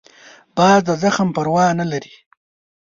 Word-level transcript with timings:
باز 0.57 0.79
د 0.87 0.89
زخم 1.01 1.27
پروا 1.35 1.65
نه 1.79 1.85
لري 1.91 2.13